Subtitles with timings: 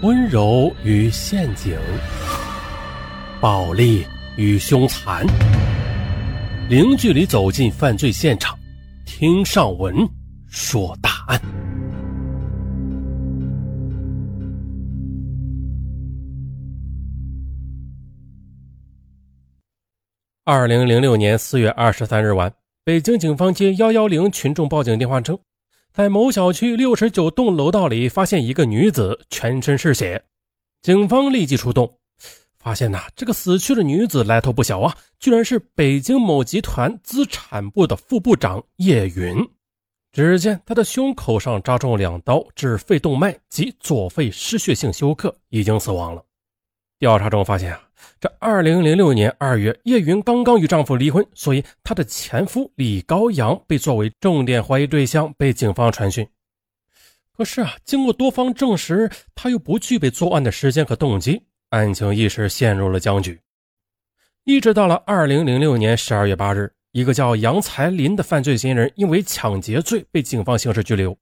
[0.00, 1.76] 温柔与陷阱，
[3.40, 5.26] 暴力与凶残，
[6.68, 8.56] 零距离走进犯罪现场，
[9.04, 10.08] 听上文
[10.46, 11.40] 说大案。
[20.44, 22.52] 二零零六年四月二十三日晚，
[22.84, 25.36] 北京警方接幺幺零群众报警电话称。
[25.98, 30.26] 在某小区六十九栋楼道里，发现一个女子全身是血。
[30.80, 31.98] 警方立即出动，
[32.60, 39.44] 发现呐，这个死去的女子来头不小啊，居然是北京某集团资产部的副部长叶云。
[40.12, 46.24] 只见她的胸口上扎中两刀，致肺动脉及左肺失血性休克，已经死亡了。
[47.00, 47.87] 调查中发现啊。
[48.20, 56.26] 这二零零六年二月，叶云刚刚与丈夫离婚，所以她的前夫李高阳被作为重点怀疑对象被警方传讯。
[57.36, 63.38] 可是啊，经过多方证实，他又不具备作案的时间和动机，案情一时陷入了僵局。
[64.42, 71.16] 一直到了二零零六年十二月八日，一个叫杨才林的犯罪嫌疑人因为抢劫罪被警方刑事拘留。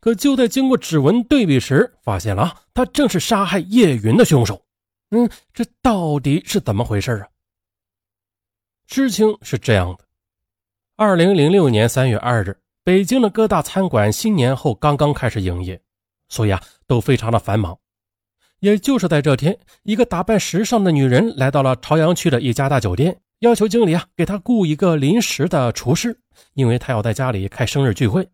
[0.00, 4.64] 可就在经过指纹对比时，发现了啊他正是杀害叶云的凶手。
[5.14, 7.28] 嗯，这到底是怎么回事啊？
[8.86, 10.04] 事情是这样的：
[10.96, 15.78] 二零零六年三月二日，北京的各大餐馆新年后刚刚开始营业，
[16.30, 17.78] 所以啊都非常的繁忙。
[18.60, 26.18] 也就是在这天，一个打扮时尚的女人来到了朝阳区的一家大酒店，要求经理啊给她雇一个临时的厨师，
[26.54, 28.26] 因为她要在家里开生日聚会。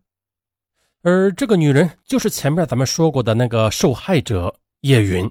[1.01, 5.29] 而这个女人就是前面咱们说过的那个受害者叶云。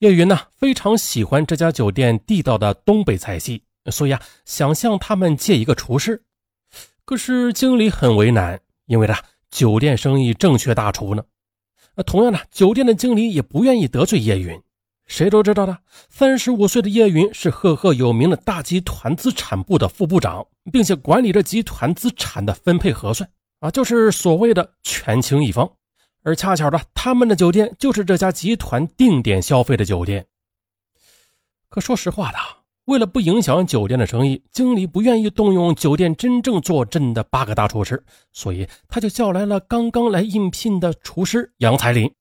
[0.00, 6.22] 叶云呢非常喜欢这家酒店地道的东北菜系，所以啊想向他们借一个厨师。
[7.06, 9.14] 可是经理很为难，因为呢
[9.50, 11.24] 酒店生意正缺大厨呢。
[12.04, 14.60] 同样的，酒店的经理也不愿意得罪叶云。
[15.06, 15.78] 谁都知道的，
[16.10, 23.30] 三十五岁的叶云是赫赫有名的大集团资产部的副部长，并且管理着集团资产的分配核算
[23.60, 25.72] 啊，就是所谓的权倾一方。
[26.26, 30.26] 而恰巧的，他们的酒店就是这家集团定点消费的酒店。
[31.68, 32.38] 可说实话的，
[32.86, 42.12] 为了不影响酒店的生意，经理不愿意动用酒店真正坐镇的八个大厨师，所以他就叫来了刚刚来应聘的厨师杨才林，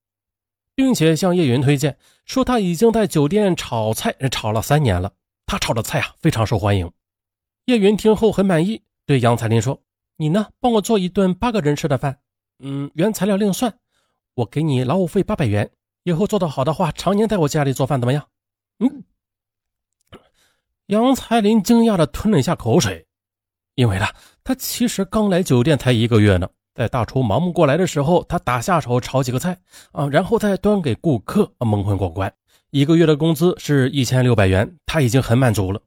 [0.75, 5.13] 并且向叶云推荐说他已经在酒店炒菜炒了三年了，
[5.47, 6.91] 他炒的菜啊非常受欢迎。
[7.65, 9.81] 叶云听后很满意，对杨才林说
[10.17, 12.19] ：“你呢，帮我做一顿八个人吃的饭，
[12.59, 13.73] 嗯，原材料另算。”
[14.35, 15.71] 我给你劳务费八百元，
[16.03, 18.27] 以后做得好的话，常年在我家里做饭怎么样？
[18.79, 19.03] 嗯，
[20.87, 23.05] 杨才林惊讶的吞了一下口水，
[23.75, 24.05] 因为呢，
[24.43, 29.57] 他其实刚来酒店才一个月呢，在大厨忙不过来的时候，他打下手炒几个菜
[29.93, 32.33] 啊，然后再端给顾客蒙混过关，
[32.71, 35.81] 一个月的工资是一千六百元，他已经很满足了。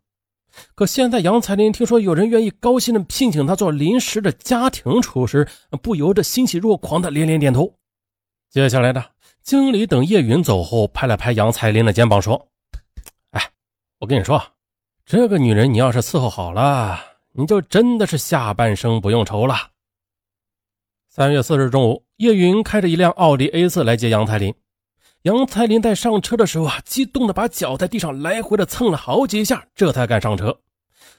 [0.75, 5.47] 可现在杨才林听说有人愿意高薪的聘请他做临时的家庭厨师，
[5.83, 7.78] 不由得欣喜若狂的连连点头。
[8.51, 9.05] 接下来呢，
[9.43, 12.49] 经理等叶云走后，拍了拍杨彩林的肩膀，说
[13.33, 13.51] ：“哎，
[13.99, 14.43] 我跟你说，
[15.05, 16.99] 这个女人你要是伺候好了，
[17.33, 19.55] 你就真的是下半生不用愁了。”
[21.09, 24.55] 三月四日中午，叶云开着一辆奥迪 A 四来接杨彩林。
[25.23, 30.59] 杨彩林在上车的时候啊，激动的把脚在地上来回的蹭了好几下，这才敢上车。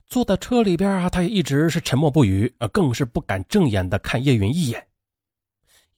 [0.08, 4.88] 坐在车里边啊，他也一直是沉默不语，啊，更是不敢正眼的看叶云一眼。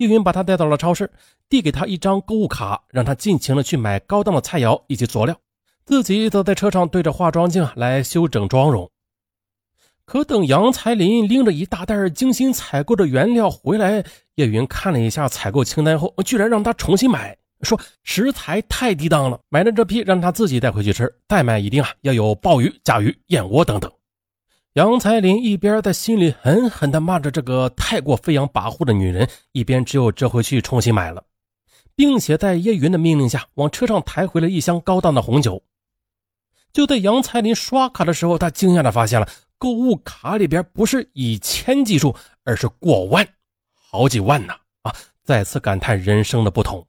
[0.01, 1.11] 叶云把他带到了超市，
[1.47, 5.37] 递给他一张购物卡，让他尽情的去买高档的菜肴以及佐料，
[5.85, 8.89] 自己则在车上对着化妆镜来修整妆容。
[10.05, 14.03] 可等杨才林拎着一大袋精心采购的原料回来，
[14.33, 23.91] 叶云看了一下采购清单后，居然让他重新买，说食材太低档了，买的这批让他自己带回去吃，再买一定啊要有鲍鱼、甲鱼、燕窝等等。
[24.73, 31.25] 杨才林一边在心里狠狠地骂着这个太过飞扬跋扈的女人，一边只有折回去重新买了，
[31.93, 35.61] 并且在叶云的命令下往车上抬回了一箱高档的红酒。
[36.71, 39.27] 就在杨才林刷卡的时候，他惊讶地发现了
[39.57, 42.15] 购物卡里边不是以千计数，
[42.45, 43.27] 而是过万，
[43.73, 44.53] 好几万呢！
[44.83, 46.87] 啊，再次感叹人生的不同。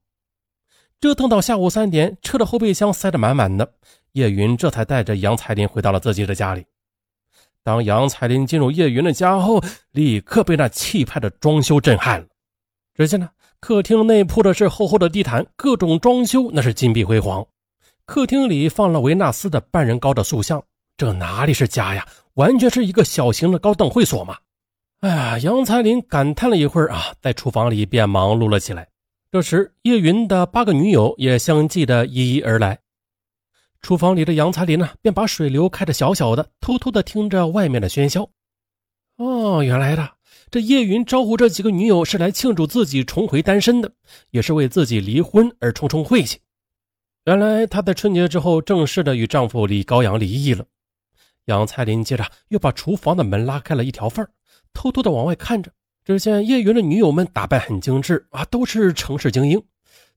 [1.00, 3.74] 折腾到下午三点，车的后备箱塞得满满的，
[4.12, 6.64] 叶云这才带着杨才林回到了自己的家里。
[7.64, 9.62] 当杨彩玲进入叶云的家后，
[9.92, 12.26] 立刻被那气派的装修震撼了。
[12.94, 13.28] 只见呢，
[13.60, 17.46] 客厅内铺的是厚厚的地毯，各种装修那是金碧辉煌。
[18.04, 20.62] 客厅里放了维纳斯的半人高的塑像，
[20.96, 24.36] 这哪里是家呀，完全是一个小型的高档会所嘛！
[25.00, 28.88] 哎呀，杨彩玲感叹了一会儿啊，在厨房里便忙碌了起来。
[29.30, 32.78] 这时，叶云的八个女友也相继的一一而来。
[33.82, 38.30] 厨房里的杨彩林呢，便把水流开的小小的，偷偷的听着外面的喧嚣。
[39.16, 40.08] 哦，原来的
[40.50, 43.92] 这叶云招呼这几个女友是来庆祝自己重回单身的，
[44.30, 46.38] 也是为自己离婚而冲冲晦气。
[47.24, 50.64] 原来她在春节之后正式的与丈夫李高阳离异了。
[51.46, 54.24] 杨彩林接着又把厨房的门拉开了一条缝
[54.72, 55.72] 偷偷的往外看着。
[56.04, 59.62] 只见叶云的女友们打扮很精致啊，都是城市精英，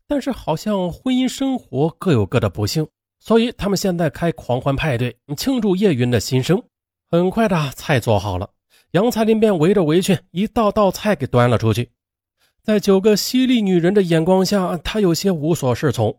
[0.08, 2.88] 但是好像婚姻生活各有各的不幸，
[3.26, 6.62] 所以他们现在开狂欢派对庆祝叶云的新生。
[7.10, 8.48] 很快的菜做好了，
[8.92, 11.90] 杨彩林便围着围裙一道道菜给端了出去。
[12.62, 16.16] 在九个犀利女人的眼光下，她有些无所适从。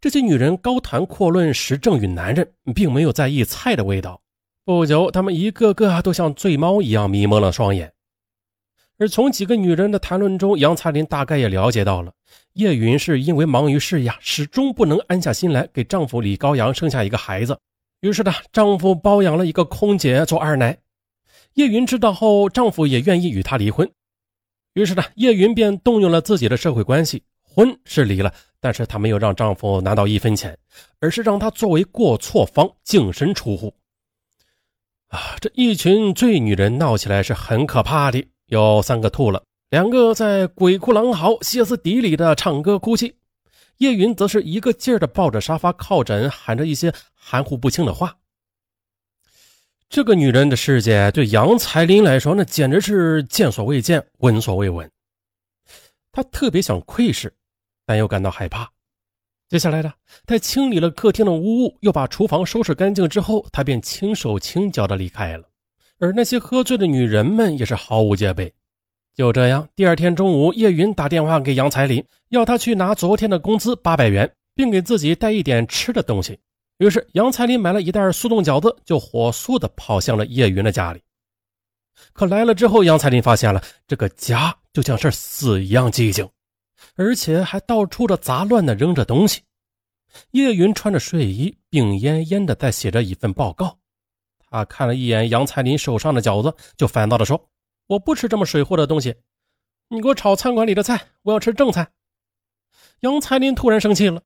[0.00, 4.18] 这些女人高谈阔论时政与男人，并没有在意菜的味道。
[4.64, 7.92] 不久，她们一个个都像醉猫一样迷蒙了双眼。
[8.98, 12.12] 而从几个女人的谈论中，杨彩林大概也了解到了，
[12.54, 17.58] 叶云是因为忙于事业，始终不能安下心来给丈夫李高阳生下一个孩子。
[18.00, 20.78] 于是呢，丈夫包养了一个空姐做二奶。
[21.54, 23.90] 叶云知道后，丈夫也愿意与她离婚。
[24.74, 30.56] 于是呢，叶云便动用了自己的社会关系，婚是离了，但是她没有让丈夫拿到一分钱，
[31.00, 33.74] 而是让他作为过错方净身出户。
[35.08, 38.26] 啊，这一群醉女人闹起来是很可怕的。
[38.46, 43.16] 有三个吐了，两个在鬼哭狼嚎、歇斯底里的唱歌哭泣，
[43.78, 48.16] 叶云则是一个劲儿的抱着沙发靠枕，喊着一些含糊不清的话。
[49.88, 54.90] 这个女人的世界对杨彩林来说，那简直是见所未见、闻所未闻。
[56.12, 57.34] 她特别想窥视，
[57.84, 58.70] 但又感到害怕。
[59.48, 59.92] 接下来呢，
[60.24, 65.48] 在清理了客厅的污物，又把厨房收拾干净之后，她便轻手轻脚的离开了。
[65.98, 68.52] 而那些喝醉的女人们也是毫无戒备。
[69.14, 76.38] 就这样，第二天中午，叶云打电话给杨彩林，要他去拿昨天的工资八百元，并给自己带一点吃的东西。
[76.78, 81.00] 于是，杨彩林买了一袋速冻饺子，就火速的跑向了叶云的家里。
[82.12, 86.28] 可来了之后，杨彩林发现了这个家就像是死一样寂静，
[86.96, 89.40] 而且还到处的杂乱的扔着东西。
[90.32, 93.78] 叶云穿着睡衣，病恹恹的在写着一份报告。
[94.56, 97.50] 他看了一眼杨彩林手上的饺子，就烦躁地说
[97.88, 99.16] ：“我不吃这么水货的东西，
[99.88, 101.88] 你给我炒餐馆里的菜，我要吃正菜。”
[103.00, 104.22] 杨彩林突然生气了：“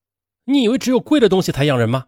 [0.47, 2.06] 你以为只有贵的东西才养人吗？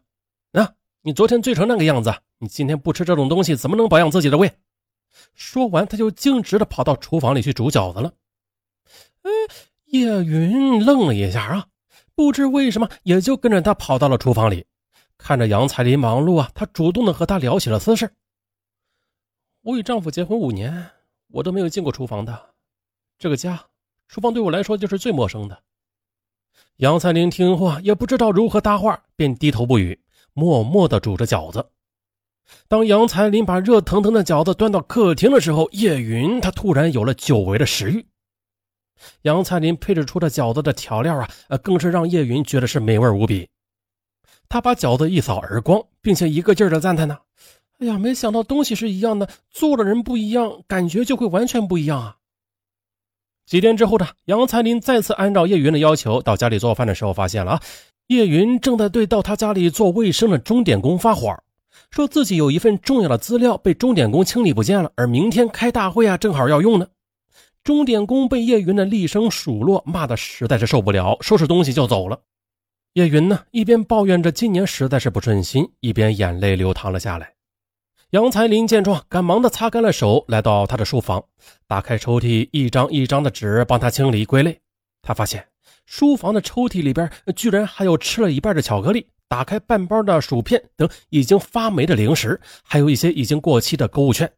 [0.53, 4.53] 啊，你昨天醉成那个样子，你今天不吃这种东西，怎么能保养自己的胃？”
[5.35, 8.13] 说完，他就径直的跑到厨房里去煮饺子了。
[9.23, 9.31] 哎，
[9.87, 11.67] 叶云愣了一下啊，
[12.15, 14.65] 不知为什么，也就跟着他跑到了厨房里。
[15.23, 18.11] 看着杨彩林忙碌啊，她主动的和他聊起了私事。
[19.63, 20.91] 我与丈夫结婚五年，
[21.29, 22.55] 我都没有进过厨房的，
[23.21, 23.67] 这个家，
[24.09, 25.63] 厨房对我来说就是最陌生的。
[26.79, 30.01] 杨彩林听话，也不知道如何搭话，便低头不语，
[30.33, 31.71] 默默的煮着饺子。
[32.67, 38.05] 当杨彩林把热腾腾的饺子端到客厅的时候，叶云她突然有了久违的食欲。
[39.23, 43.49] 杨彩林配置出的饺子的调料啊，呃，更是让叶云觉得是美味无比。
[44.53, 47.17] 他把饺子一扫而光，并且一个劲儿的赞叹呢
[47.81, 52.17] ：“哎呀，没想到东西是一样的，做的人不一样，感觉就会完全不一样啊！”
[53.49, 57.63] 几天之后呢，杨才林再次按照叶云的要求到家里做饭的时候，发现了啊，
[58.09, 61.35] 叶云正在对到他家里做卫生的钟点工发火，
[61.91, 66.87] 说自己有一份重要的资料被钟点工清理不见了，而明天开大会啊，正好要用呢。
[67.65, 72.21] 钟点工被叶云的厉声数落，骂的实在是受不了，收拾东西就走了。
[72.95, 77.33] 叶云呢，一边抱怨着今年实在是不顺心，一边眼泪流淌了下来。
[78.11, 81.25] 杨才林见状，赶忙的擦干了手，来到他的书房，
[81.67, 84.61] 打开抽屉，一张一张的纸帮他清理归类。
[85.01, 85.43] 他发现
[85.87, 94.31] 书房的抽屉里边居然还有吃了一半的巧克力，打开半包的薯片等已经发霉的零食，还有一些已经过期的购物券。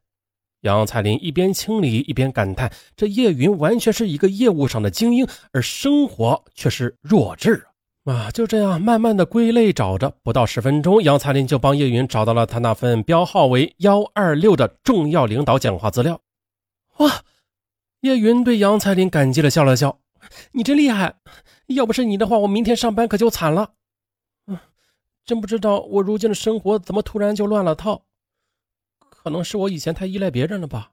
[0.61, 7.74] 杨彩林一边清理一边感叹：这叶云完全是一个业务上的精英，而生活却是弱智啊！
[8.05, 16.21] 啊，就这样慢慢的归类找着，不到十分钟，杨彩林就帮叶云找到了他那份标号为幺二六的重要领导讲话资料。
[16.99, 17.23] 哇，
[18.01, 20.01] 叶云对杨彩林感激的笑了笑
[20.53, 21.15] ：“你真厉害，
[21.69, 23.71] 要不是你的话，我明天上班可就惨了。
[24.49, 24.59] 嗯，
[25.25, 28.03] 真不知道我如今的生活怎么突然就乱了套，
[29.09, 30.91] 可能是我以前太依赖别人了吧。”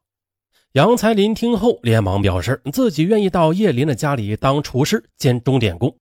[0.72, 5.94] 杨彩林听后连忙表示自己愿意到叶林的家里当厨师兼钟点工。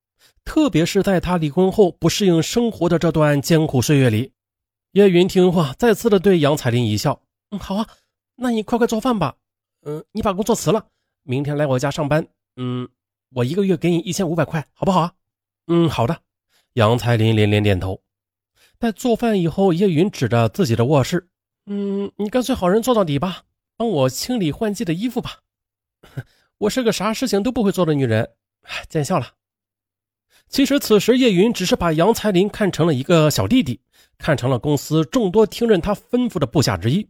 [0.45, 4.33] 特别是在他离婚后不适应生活的这段艰苦岁月里，
[4.93, 7.87] 叶云听话，再次的对杨彩玲一笑：“嗯，好啊，
[8.37, 9.37] 那你快快做饭吧。
[9.83, 10.87] 嗯，你把工作辞了，
[11.23, 12.27] 明天来我家上班。
[12.57, 12.89] 嗯，
[13.31, 15.13] 我一个月给你一千五百块，好不好啊？
[15.69, 16.21] 嗯，好的。
[16.75, 18.01] 杨彩玲连连点头。
[18.79, 21.29] 待做饭以后，叶云指着自己的卧室
[21.67, 23.45] ：“嗯，你干脆好人做到底吧，
[23.77, 25.41] 帮我清理换季的衣服吧。
[26.59, 28.31] 我是个啥事情都不会做的女人，
[28.89, 29.35] 见笑了。”
[30.51, 33.81] 其实此时叶云只是把杨才林看成了一个小弟弟，
[34.19, 37.09] 看成了公司众多听任他吩咐的部下之一，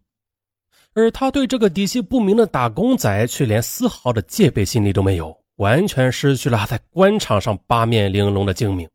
[0.93, 8.87] 而他对这个底细不明的打工仔却连丝毫的戒备心理都没有，完全失去了在官场上八面玲珑的精明。